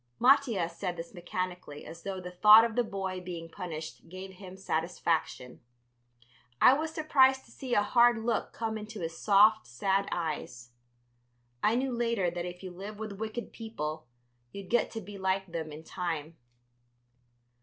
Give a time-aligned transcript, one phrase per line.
[0.19, 4.57] Mattia said this mechanically, as though the thought of the boy being punished gave him
[4.57, 5.59] satisfaction.
[6.59, 10.71] I was surprised to see a hard look come into his soft, sad eyes.
[11.61, 14.07] I knew later that if you live with wicked people
[14.51, 16.35] you get to be like them in time.